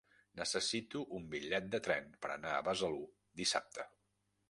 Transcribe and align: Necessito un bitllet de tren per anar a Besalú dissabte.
Necessito 0.39 1.01
un 1.19 1.27
bitllet 1.35 1.69
de 1.77 1.81
tren 1.89 2.09
per 2.25 2.35
anar 2.39 2.57
a 2.57 2.67
Besalú 2.71 3.07
dissabte. 3.45 3.91